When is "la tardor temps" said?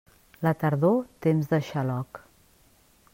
0.45-1.51